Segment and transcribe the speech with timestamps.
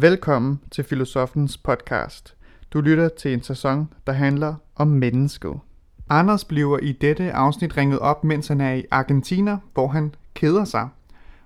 [0.00, 2.34] Velkommen til Filosofens podcast.
[2.72, 5.60] Du lytter til en sæson, der handler om mennesket.
[6.08, 10.64] Anders bliver i dette afsnit ringet op, mens han er i Argentina, hvor han keder
[10.64, 10.88] sig.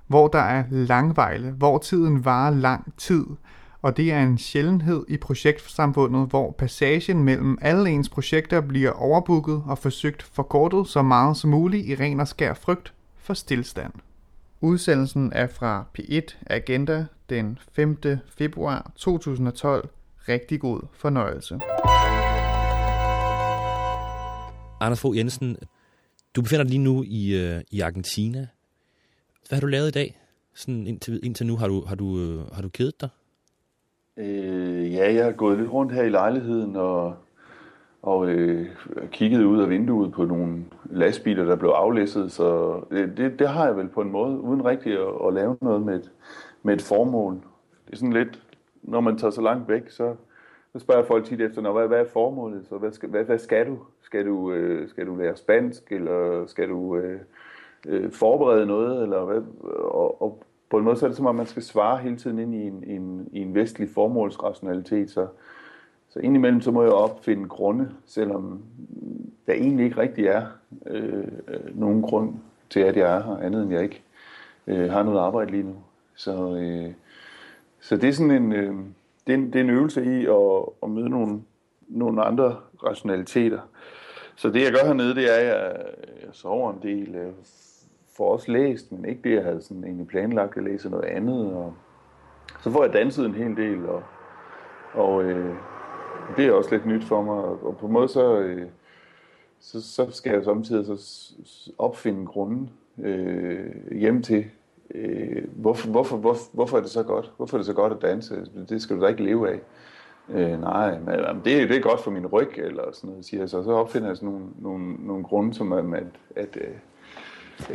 [0.06, 3.26] Hvor der er langvejle, hvor tiden varer lang tid.
[3.82, 9.62] Og det er en sjældenhed i projektsamfundet, hvor passagen mellem alle ens projekter bliver overbooket
[9.66, 13.92] og forsøgt forkortet så meget som muligt i ren og skær frygt for stillstand.
[14.60, 17.96] Udsendelsen er fra P1 Agenda den 5.
[18.38, 19.88] februar 2012.
[20.28, 21.58] Rigtig god fornøjelse.
[24.80, 25.56] Anders Fogh Jensen,
[26.36, 28.48] du befinder dig lige nu i, øh, i Argentina.
[29.48, 30.20] Hvad har du lavet i dag?
[30.54, 33.08] Sådan indtil, indtil nu har du, har du, øh, har du kedet dig?
[34.16, 37.14] Øh, ja, jeg har gået lidt rundt her i lejligheden og,
[38.02, 38.66] og øh,
[39.10, 42.32] kigget ud af vinduet på nogle lastbiler, der blev aflæsset.
[42.32, 45.56] Så det, det, det har jeg vel på en måde, uden rigtig at, at lave
[45.60, 46.10] noget med et,
[46.64, 47.34] med et formål.
[47.86, 48.42] Det er sådan lidt,
[48.82, 50.14] når man tager så langt væk, så,
[50.72, 52.66] så spørger folk tit efter, hvad, hvad er formålet?
[52.68, 53.78] Så hvad skal, hvad, hvad skal du?
[54.02, 57.20] Skal du, øh, skal du lære spansk, eller skal du øh,
[57.86, 59.02] øh, forberede noget?
[59.02, 59.42] Eller hvad?
[59.78, 62.38] Og, og på en måde så er det som om, man skal svare hele tiden
[62.38, 65.10] ind i en, en, i en vestlig formålsrationalitet.
[65.10, 65.26] Så,
[66.08, 68.62] så indimellem så må jeg opfinde grunde, selvom
[69.46, 70.46] der egentlig ikke rigtig er
[70.86, 72.34] øh, øh nogen grund
[72.70, 74.02] til, at jeg er her, andet end jeg ikke
[74.66, 75.74] øh, har noget arbejde lige nu.
[76.14, 76.92] Så, øh,
[77.80, 78.74] så det er sådan en, øh,
[79.26, 81.42] det er en, det er en øvelse i at, at møde nogle,
[81.88, 83.60] nogle andre rationaliteter.
[84.36, 85.86] Så det jeg gør hernede, det er, at jeg,
[86.22, 87.32] jeg sover en del, jeg
[88.16, 91.52] får også læst, men ikke det, jeg havde sådan egentlig planlagt, at læse noget andet.
[91.52, 91.74] Og
[92.60, 94.02] så får jeg danset en hel del, og,
[94.92, 95.54] og øh,
[96.36, 97.44] det er også lidt nyt for mig.
[97.44, 98.68] Og på en måde så, øh,
[99.60, 104.44] så, så skal jeg samtidig så opfinde grunden øh, hjem til,
[105.64, 107.32] hvorfor, hvorfor, hvorfor, hvorfor er det så godt?
[107.36, 108.34] Hvorfor er det så godt at danse?
[108.68, 109.60] Det skal du da ikke leve af.
[110.28, 111.14] Øh, nej, men
[111.44, 113.62] det, det er godt for min ryg, eller sådan noget, siger jeg så.
[113.62, 116.04] Så opfinder jeg sådan nogle, nogle, nogle grunde, som at, at,
[116.36, 116.58] at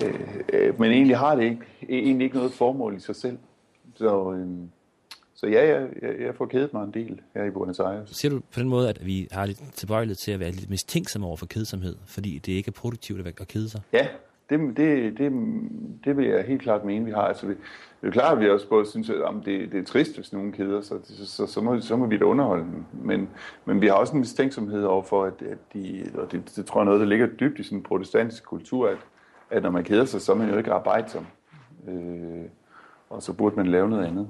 [0.04, 0.20] øh,
[0.54, 3.38] øh, men egentlig har det ikke, egentlig ikke noget formål i sig selv.
[3.96, 4.48] Så, øh,
[5.36, 8.10] så ja, jeg, jeg, jeg får kædet mig en del her i Buenos Aires.
[8.10, 11.28] Ser du på den måde, at vi har lidt tilbøjelighed til at være lidt mistænksomme
[11.28, 13.82] over for kedsomhed, fordi det ikke er produktivt at kede sig?
[13.94, 14.08] Ja,
[14.50, 15.32] det, det, det,
[16.06, 17.22] det vil jeg helt klart mene, vi har.
[17.22, 17.58] Altså, det,
[18.02, 20.52] det er klart, at vi også både synes, at det, det er trist, hvis nogen
[20.52, 22.84] keder sig, så, så, så, må, så må vi da underholde dem.
[23.04, 23.30] Men,
[23.66, 26.86] men vi har også en mistænksomhed overfor, at, at de, og det, det tror jeg
[26.86, 28.98] noget, der ligger dybt i sådan en protestantisk kultur, at,
[29.50, 31.26] at når man keder sig, så er man jo ikke arbejdsom.
[31.88, 32.46] Øh,
[33.10, 34.28] og så burde man lave noget andet.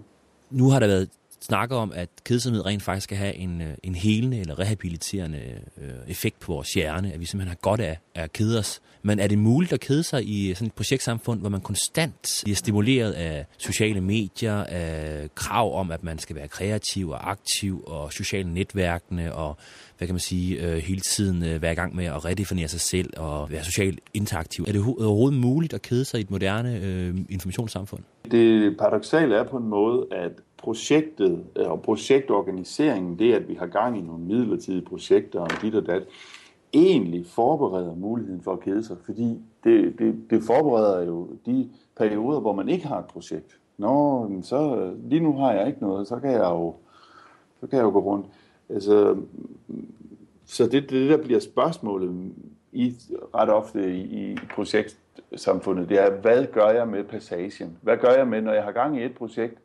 [0.50, 1.09] Nu har der været
[1.41, 5.39] snakker om, at kedsomhed rent faktisk skal have en, øh, en helende eller rehabiliterende
[5.77, 8.81] øh, effekt på vores hjerne, at vi simpelthen har godt af, af at kede os.
[9.01, 12.55] Men er det muligt at kede sig i sådan et projektsamfund, hvor man konstant bliver
[12.55, 18.13] stimuleret af sociale medier, af krav om, at man skal være kreativ og aktiv, og
[18.13, 19.57] sociale netværkene, og
[19.97, 22.81] hvad kan man sige, øh, hele tiden øh, være i gang med at redefinere sig
[22.81, 24.66] selv og være socialt interaktiv.
[24.67, 28.03] Er det overhovedet muligt at kede sig i et moderne øh, informationssamfund?
[28.31, 33.68] Det paradoxale er på en måde, at projektet øh, og projektorganiseringen, det at vi har
[33.68, 36.03] gang i nogle midlertidige projekter og dit og dat,
[36.74, 42.40] egentlig forbereder muligheden for at kede sig, fordi det, det, det forbereder jo de perioder,
[42.40, 43.59] hvor man ikke har et projekt.
[43.78, 46.75] Nå, så lige nu har jeg ikke noget, så kan jeg jo,
[47.59, 48.25] så kan jeg jo gå rundt.
[48.69, 49.18] Altså,
[50.46, 52.31] så det, det der bliver spørgsmålet
[52.72, 52.96] i,
[53.36, 57.78] ret ofte i, i projektsamfundet, det er, hvad gør jeg med passagen?
[57.81, 59.58] Hvad gør jeg med, når jeg har gang i et projekt?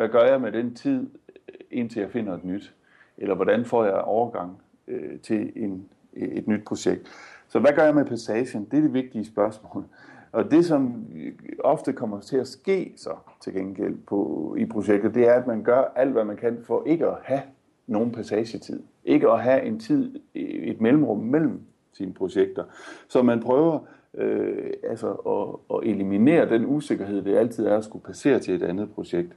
[0.00, 2.74] Hvad gør jeg med den tid, øh, indtil jeg finder et nyt?
[3.18, 7.08] Eller hvordan får jeg overgang øh, til en, øh, et nyt projekt?
[7.48, 8.68] Så hvad gør jeg med passagen?
[8.70, 9.84] Det er det vigtige spørgsmål.
[10.32, 13.10] Og det, som øh, ofte kommer til at ske så
[13.40, 16.82] til gengæld på, i projektet, det er, at man gør alt, hvad man kan for
[16.86, 17.42] ikke at have
[17.86, 18.82] nogen passagetid.
[19.04, 21.60] Ikke at have en tid, et mellemrum mellem
[21.92, 22.64] sine projekter.
[23.08, 23.78] Så man prøver
[24.14, 28.62] øh, altså at, at eliminere den usikkerhed, det altid er at skulle passere til et
[28.62, 29.36] andet projekt.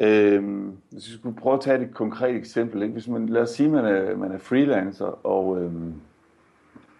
[0.00, 2.82] Øh, hvis vi skulle prøve at tage et konkret eksempel.
[2.82, 2.92] Ikke?
[2.92, 5.72] Hvis man, lad os sige, at man er, man er freelancer, og, øh,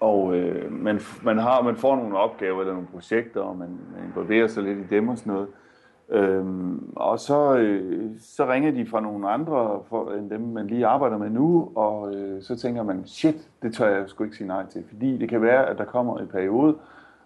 [0.00, 4.04] og øh, man, man, har, man får nogle opgaver eller nogle projekter, og man, man
[4.04, 5.48] involverer sig lidt i dem og sådan noget.
[6.10, 10.86] Øhm, og så, øh, så ringer de fra nogle andre for, end dem, man lige
[10.86, 14.46] arbejder med nu, og øh, så tænker man, shit, det tør jeg sgu ikke sige
[14.46, 16.76] nej til, fordi det kan være, at der kommer en periode,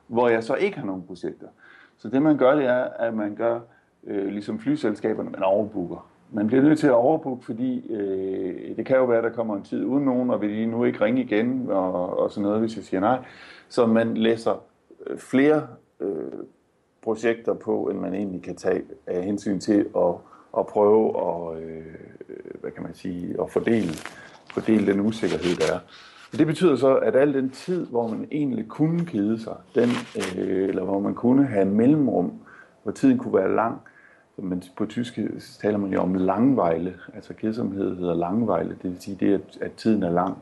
[0.06, 1.46] hvor jeg så ikke har nogen projekter.
[1.96, 3.60] Så det man gør, det er, at man gør,
[4.06, 6.10] øh, ligesom flyselskaberne, man overbooker.
[6.32, 9.56] Man bliver nødt til at overbooke, fordi øh, det kan jo være, at der kommer
[9.56, 12.60] en tid uden nogen, og vil de nu ikke ringe igen, og, og sådan noget,
[12.60, 13.18] hvis jeg siger nej.
[13.68, 14.62] Så man læser
[15.06, 15.66] øh, flere
[16.00, 16.32] øh,
[17.02, 20.14] projekter på, end man egentlig kan tage af hensyn til at,
[20.58, 21.84] at prøve at, øh,
[22.60, 23.92] hvad kan man sige, at fordele,
[24.50, 25.78] fordele den usikkerhed, der er.
[26.32, 29.88] Og det betyder så, at al den tid, hvor man egentlig kunne kede sig, den,
[30.38, 32.32] øh, eller hvor man kunne have mellemrum,
[32.82, 33.80] hvor tiden kunne være lang,
[34.36, 35.18] men på tysk
[35.60, 39.72] taler man jo om langvejle, altså kedsomhed hedder langvejle, det vil sige det, at, at
[39.72, 40.38] tiden er lang.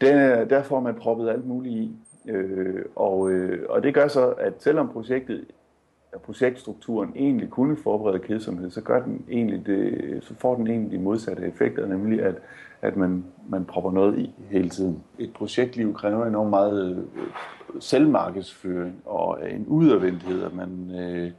[0.00, 1.96] Der, der får man proppet alt muligt i,
[2.30, 5.44] øh, og, øh, og det gør så, at selvom projektet
[6.18, 10.98] projektstrukturen egentlig kunne forberede kedsomhed, så, gør den egentlig det, så får den egentlig de
[10.98, 12.34] modsatte effekter, nemlig at,
[12.82, 15.02] at man, man propper noget i hele tiden.
[15.18, 17.22] Et projektliv kræver enormt meget øh,
[17.80, 21.30] selvmarkedsføring og en udadvendthed, at man, øh,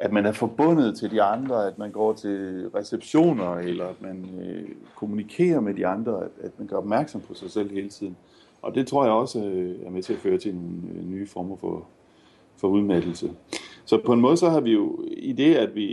[0.00, 4.28] at man er forbundet til de andre, at man går til receptioner, eller at man
[4.42, 8.16] øh, kommunikerer med de andre, at, at man gør opmærksom på sig selv hele tiden.
[8.62, 11.26] Og det tror jeg også øh, er med til at føre til en, øh, nye
[11.26, 11.84] former for,
[12.56, 13.30] for udmattelse.
[13.84, 15.86] Så på en måde så har vi jo i det, at vi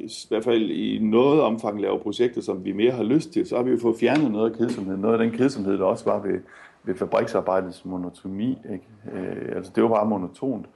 [0.00, 3.56] i hvert fald i noget omfang laver projekter, som vi mere har lyst til, så
[3.56, 5.00] har vi jo fået fjernet noget af kedsomheden.
[5.00, 6.40] Noget af den kedsomhed, der også var ved,
[6.84, 8.58] ved fabriksarbejdets monotoni.
[8.72, 8.84] Ikke?
[9.14, 10.66] Øh, altså det var bare monotont.
[10.66, 10.72] Øh,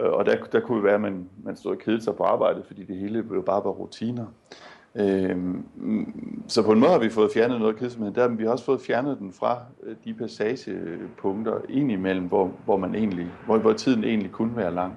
[0.00, 2.22] Øh, og der, der kunne det være, at man, man stod og kedede sig på
[2.22, 4.26] arbejdet, fordi det hele jo bare var rutiner.
[4.94, 5.64] Øhm,
[6.48, 8.14] så på en måde har vi fået fjernet noget af kedsomheden.
[8.14, 12.94] Der men vi også fået fjernet den fra øh, de passagepunkter indimellem, hvor, hvor, man
[12.94, 14.94] egentlig, hvor, hvor tiden egentlig kunne være lang.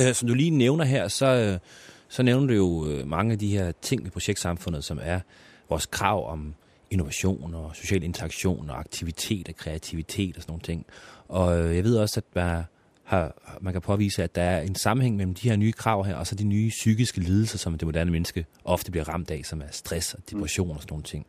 [0.00, 1.58] Øh, som du lige nævner her, så, øh,
[2.08, 5.20] så nævner du jo mange af de her ting i projektsamfundet, som er
[5.68, 6.54] vores krav om
[6.90, 10.86] innovation og social interaktion og aktivitet og kreativitet og sådan nogle ting.
[11.28, 12.62] Og jeg ved også, at der
[13.08, 16.16] har, man kan påvise, at der er en sammenhæng mellem de her nye krav her,
[16.16, 19.60] og så de nye psykiske lidelser, som det moderne menneske ofte bliver ramt af, som
[19.60, 21.26] er stress og depression og sådan nogle ting.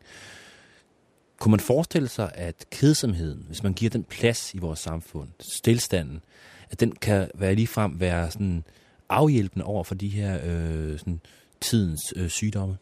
[1.38, 6.22] Kunne man forestille sig, at kedsomheden, hvis man giver den plads i vores samfund, stillstanden,
[6.70, 8.64] at den kan være ligefrem være sådan
[9.08, 11.20] afhjælpende over for de her øh, sådan
[11.60, 12.76] tidens øh, sygdomme?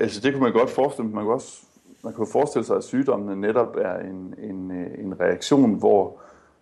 [0.00, 1.56] Altså det kunne man godt forestille man kan også
[2.04, 6.20] man kan forestille sig, at sygdommene netop er en, en, øh, en reaktion, hvor,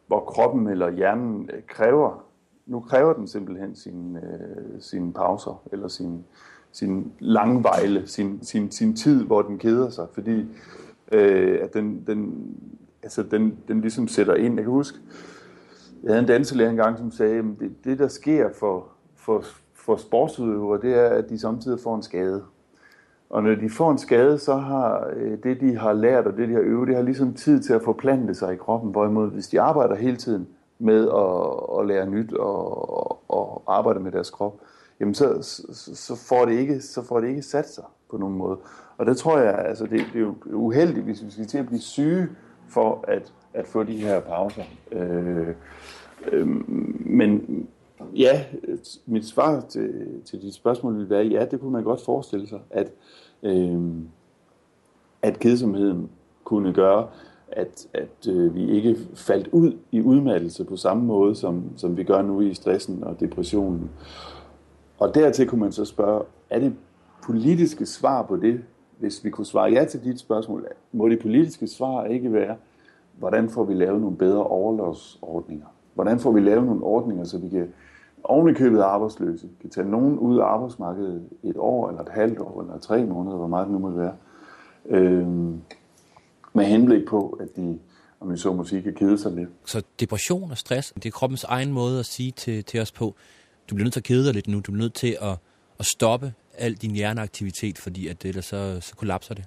[0.08, 2.24] hvor kroppen eller hjernen øh, kræver,
[2.66, 6.24] nu kræver den simpelthen sine, øh, sine pauser, eller sin,
[6.72, 10.46] sin langvejle, sin, sin, sin tid, hvor den keder sig, fordi
[11.12, 12.46] øh, at den, den,
[13.02, 14.54] altså den, den ligesom sætter ind.
[14.54, 14.98] Jeg kan huske,
[16.02, 19.44] jeg havde en danselærer engang, som sagde, at det, det der sker for, for,
[19.74, 22.44] for sportsudøvere, det er, at de samtidig får en skade.
[23.30, 26.48] Og når de får en skade, så har øh, det, de har lært og det,
[26.48, 28.90] de har øvet, det har ligesom tid til at forplante sig i kroppen.
[28.90, 30.48] Hvorimod, hvis de arbejder hele tiden
[30.78, 34.60] med at, at lære nyt og, og arbejde med deres krop,
[35.00, 38.36] jamen så, så, så, får det ikke, så får det ikke sat sig på nogen
[38.36, 38.58] måde.
[38.98, 41.66] Og det tror jeg, altså det, det er jo uheldigt, hvis vi skal til at
[41.66, 42.28] blive syge
[42.68, 44.62] for at, at få de her pauser.
[44.92, 45.48] Øh,
[46.32, 46.46] øh,
[47.06, 47.66] men
[48.16, 48.44] ja,
[49.06, 52.60] mit svar til, til dit spørgsmål vil være, ja, det kunne man godt forestille sig,
[52.70, 52.92] at,
[53.42, 53.80] øh,
[55.22, 56.10] at kedsomheden
[56.44, 57.08] kunne gøre,
[57.48, 62.04] at, at øh, vi ikke faldt ud i udmattelse på samme måde, som, som vi
[62.04, 63.90] gør nu i stressen og depressionen.
[64.98, 66.74] Og dertil kunne man så spørge, er det
[67.24, 68.60] politiske svar på det,
[68.98, 72.56] hvis vi kunne svare ja til dit spørgsmål, må det politiske svar ikke være,
[73.18, 75.66] hvordan får vi lavet nogle bedre overlovsordninger?
[75.94, 77.72] Hvordan får vi lavet nogle ordninger, så vi kan
[78.28, 82.78] ovenikøbet arbejdsløse, kan tage nogen ud af arbejdsmarkedet et år, eller et halvt år, eller
[82.78, 84.12] tre måneder, hvor meget det nu må være,
[84.86, 85.60] øhm,
[86.52, 87.78] med henblik på, at de,
[88.20, 89.48] om vi så må sige, kan kede sig lidt.
[89.64, 93.14] Så depression og stress, det er kroppens egen måde at sige til, til os på,
[93.70, 95.36] du bliver nødt til at kede dig lidt nu, du bliver nødt til at,
[95.78, 99.44] at stoppe al din hjerneaktivitet, fordi at ellers så, så kollapser det.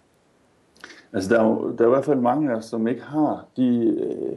[1.14, 3.46] Altså, der er, jo, der er i hvert fald mange af os, som ikke har
[3.58, 4.36] de, øh,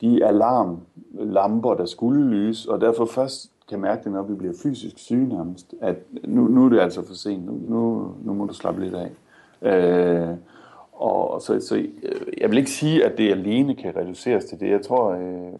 [0.00, 4.98] de alarmlamper, der skulle lyse, og derfor først kan mærke det, når vi bliver fysisk
[4.98, 8.54] syge nærmest, at nu, nu er det altså for sent, nu, nu, nu må du
[8.54, 9.10] slappe lidt af.
[9.62, 10.36] Øh,
[10.92, 11.86] og så, så
[12.38, 14.70] jeg vil ikke sige, at det alene kan reduceres til det.
[14.70, 15.52] Jeg tror, øh,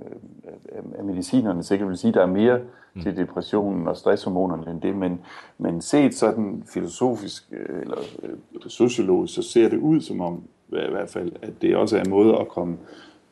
[0.99, 2.59] at medicinerne sikkert vil sige, at der er mere
[2.95, 3.03] mm.
[3.03, 5.21] til depressionen og stresshormonerne end det, men,
[5.59, 8.31] men set sådan filosofisk øh, eller øh,
[8.69, 12.11] sociologisk, så ser det ud som om, i hvert fald, at det også er en
[12.11, 12.77] måde at komme,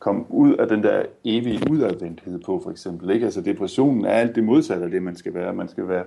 [0.01, 3.09] komme ud af den der evige udadvendthed på, for eksempel.
[3.09, 3.25] Ikke?
[3.25, 5.53] Altså depressionen er alt det modsatte af det, man skal være.
[5.53, 6.03] Man skal være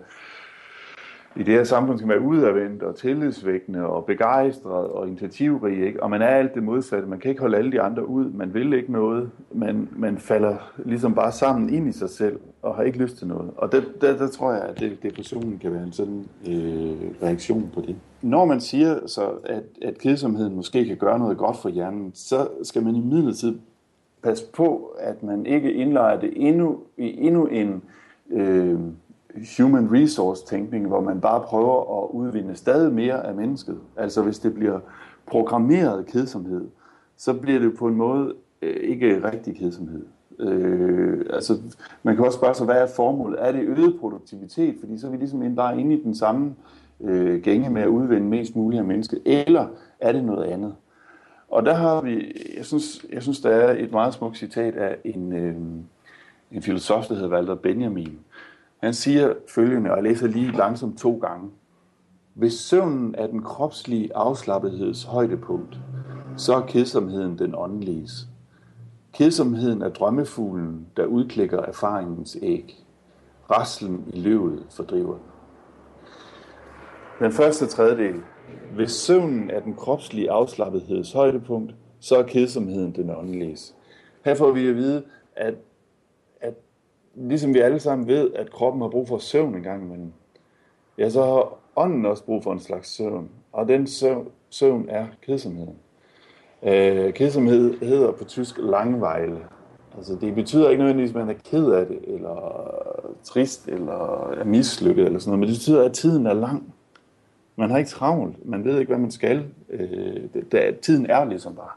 [1.36, 6.02] i det her samfund skal man være udadvendt og tillidsvækkende og begejstret og initiativrig, ikke?
[6.02, 7.08] og man er alt det modsatte.
[7.08, 10.72] Man kan ikke holde alle de andre ud, man vil ikke noget, man, man falder
[10.84, 13.50] ligesom bare sammen ind i sig selv og har ikke lyst til noget.
[13.56, 17.70] Og der, der, der tror jeg, at det, depressionen kan være en sådan øh, reaktion
[17.74, 17.96] på det.
[18.22, 22.48] Når man siger så, at, at kedsomheden måske kan gøre noget godt for hjernen, så
[22.62, 23.58] skal man i midlertid
[24.24, 27.82] passe på, at man ikke indlejer det endnu, i endnu en
[28.30, 28.80] øh,
[29.58, 33.78] human resource tænkning, hvor man bare prøver at udvinde stadig mere af mennesket.
[33.96, 34.80] Altså hvis det bliver
[35.26, 36.66] programmeret kedsomhed,
[37.16, 40.04] så bliver det på en måde øh, ikke rigtig kedsomhed.
[40.38, 41.54] Øh, altså,
[42.02, 43.38] man kan også spørge sig, hvad er formålet?
[43.46, 44.76] Er det øget produktivitet?
[44.80, 46.54] Fordi så er vi ligesom bare inde i den samme
[47.00, 49.18] øh, gænge med at udvinde mest muligt af mennesket.
[49.24, 49.66] Eller
[50.00, 50.74] er det noget andet?
[51.54, 54.96] Og der har vi, jeg synes, jeg synes der er et meget smukt citat af
[55.04, 55.56] en, øh,
[56.52, 58.18] en filosof, der hedder Walter Benjamin.
[58.82, 61.50] Han siger følgende, og jeg læser lige langsomt to gange.
[62.34, 65.78] Hvis søvnen er den kropslige afslappetheds højdepunkt,
[66.36, 68.28] så er kedsomheden den åndeliges.
[69.12, 72.84] Kedsomheden er drømmefuglen, der udklækker erfaringens æg.
[73.50, 75.16] Raslen i løvet fordriver
[77.20, 77.32] den.
[77.32, 78.22] første tredjedel.
[78.74, 83.58] Hvis søvnen er den kropslige afslappetheds højdepunkt, så er kedsomheden den åndelige.
[84.24, 85.02] Her får vi at vide,
[85.36, 85.54] at,
[86.40, 86.54] at
[87.14, 90.12] ligesom vi alle sammen ved, at kroppen har brug for søvn en gang imellem,
[90.98, 93.30] ja, så har ånden også brug for en slags søvn.
[93.52, 95.76] Og den søvn, søvn er kedsomheden.
[96.62, 99.38] Øh, kedsomhed hedder på tysk langvejle.
[99.96, 102.64] Altså det betyder ikke nødvendigvis, at man er ked af det, eller
[103.24, 106.74] trist, eller er mislykket, eller sådan noget, men det betyder, at tiden er lang.
[107.56, 109.46] Man har ikke travlt, man ved ikke, hvad man skal.
[109.68, 110.20] Øh,
[110.52, 111.70] det, tiden er ligesom bare.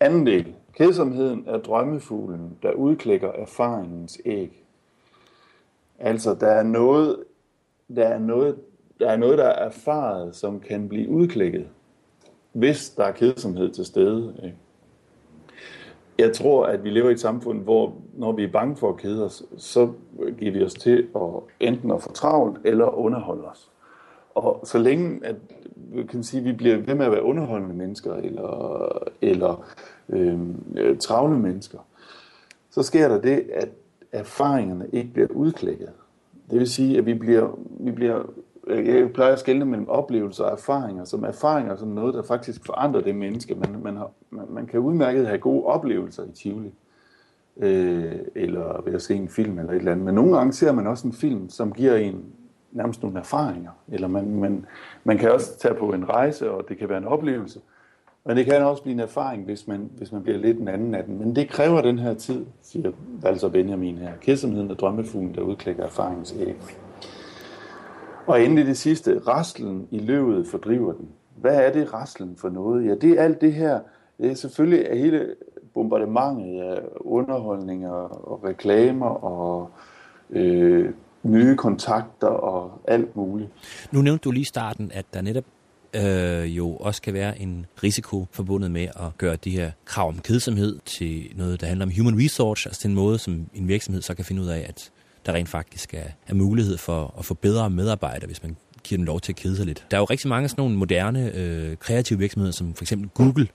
[0.00, 0.54] Anden del.
[0.72, 4.64] Kedsomheden er drømmefuglen, der udklækker erfaringens æg.
[5.98, 7.24] Altså, der er noget,
[7.96, 8.56] der er noget,
[9.00, 11.66] der er noget, der er erfaret, som kan blive udklækket
[12.58, 14.34] hvis der er kedsomhed til stede.
[14.42, 14.56] Ikke?
[16.18, 18.96] Jeg tror, at vi lever i et samfund, hvor når vi er bange for at
[18.96, 19.92] kede os, så
[20.38, 21.22] giver vi os til at
[21.60, 23.70] enten at få travlt eller underholde os.
[24.38, 25.36] Og så længe at,
[26.08, 28.88] kan sige, vi bliver ved med at være underholdende mennesker eller,
[29.22, 29.66] eller
[30.08, 31.78] øhm, øh, travle mennesker,
[32.70, 33.68] så sker der det, at
[34.12, 35.90] erfaringerne ikke bliver udklækket.
[36.50, 38.24] Det vil sige, at vi bliver, vi bliver
[38.68, 43.00] jeg plejer at skelne mellem oplevelser og erfaringer, som erfaringer som noget, der faktisk forandrer
[43.00, 43.54] det menneske.
[43.54, 46.70] Man, man, har, man, man kan udmærket have gode oplevelser i Tivoli,
[47.56, 50.04] øh, eller ved at se en film eller et eller andet.
[50.04, 52.24] Men nogle gange ser man også en film, som giver en
[52.72, 53.70] nærmest nogle erfaringer.
[53.88, 54.66] Eller man, man,
[55.04, 57.60] man kan også tage på en rejse, og det kan være en oplevelse.
[58.24, 60.94] Men det kan også blive en erfaring, hvis man, hvis man bliver lidt en anden
[60.94, 61.18] af den.
[61.18, 62.92] Men det kræver den her tid, siger
[63.24, 64.12] Walter Benjamin her.
[64.20, 66.56] Kedsomheden af drømmefuglen, der udklækker erfaringens æg.
[68.26, 71.08] Og endelig det sidste, raslen i løvet fordriver den.
[71.36, 72.86] Hvad er det raslen for noget?
[72.86, 73.80] Ja, det er alt det her,
[74.18, 75.34] det er selvfølgelig hele
[75.74, 79.70] bombardementet af underholdninger og reklamer og
[80.30, 80.90] øh,
[81.22, 83.50] nye kontakter og alt muligt.
[83.92, 85.44] Nu nævnte du lige i starten, at der netop
[85.94, 90.18] øh, jo også kan være en risiko forbundet med at gøre de her krav om
[90.18, 94.02] kedsomhed til noget, der handler om human resource, altså til en måde, som en virksomhed
[94.02, 94.90] så kan finde ud af, at
[95.26, 99.04] der rent faktisk er, er mulighed for at få bedre medarbejdere, hvis man giver dem
[99.04, 99.86] lov til at kede sig lidt.
[99.90, 103.48] Der er jo rigtig mange sådan nogle moderne øh, kreative virksomheder, som for eksempel Google,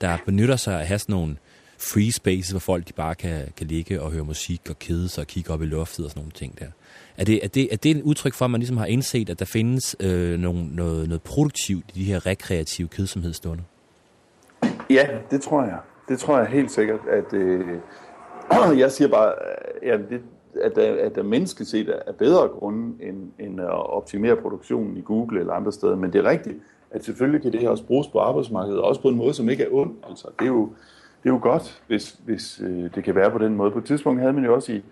[0.00, 1.36] der benytter sig af at have sådan nogle
[1.78, 5.20] free spaces, hvor folk de bare kan, kan ligge og høre musik og kede sig
[5.20, 6.66] og kigge op i loftet og sådan nogle ting der.
[7.16, 9.38] Er det, er det, er det et udtryk for, at man ligesom har indset, at
[9.38, 13.62] der findes øh, nogle, noget, noget produktivt i de her rekreative kedsomhedsstunder?
[14.90, 15.78] Ja, det tror jeg.
[16.08, 17.78] Det tror jeg helt sikkert, at øh,
[18.82, 19.32] jeg siger bare,
[19.82, 20.20] øh, ja, det,
[20.62, 24.96] at der, at øh, der menneskeligt set er bedre grunde end, end at optimere produktionen
[24.96, 25.96] i Google eller andre steder.
[25.96, 26.56] Men det er rigtigt,
[26.90, 29.64] at selvfølgelig kan det her også bruges på arbejdsmarkedet, også på en måde, som ikke
[29.64, 29.90] er ond.
[30.08, 30.72] Altså, det, er jo,
[31.24, 33.70] det er jo godt, hvis, hvis øh, det kan være på den måde.
[33.70, 34.82] På et tidspunkt havde man jo også i,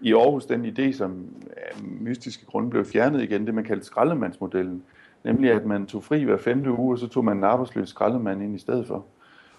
[0.00, 4.82] i Aarhus den idé, som af mystiske grunde blev fjernet igen, det man kaldte skraldemandsmodellen.
[5.24, 8.42] Nemlig at man tog fri hver femte uge, og så tog man en arbejdsløs skraldemand
[8.42, 9.04] ind i stedet for.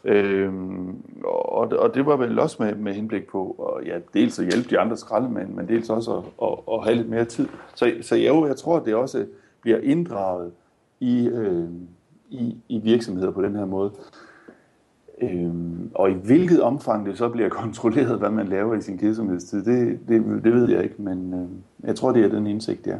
[0.04, 4.46] Øhm, og, og det var vel også med, med henblik på, og ja, dels at
[4.46, 7.48] hjælpe de andre skraldemænd, men dels også at, at, at have lidt mere tid.
[7.76, 9.26] Så, så jo, jeg tror, at det også
[9.62, 10.52] bliver inddraget
[11.00, 11.70] i, øh,
[12.30, 13.92] i, i virksomheder på den her måde.
[15.22, 19.64] Øhm, og i hvilket omfang det så bliver kontrolleret, hvad man laver i sin kedsomhedstid,
[19.64, 22.94] det, det, det ved jeg ikke, men øh, jeg tror, det er den indsigt, det
[22.94, 23.00] er.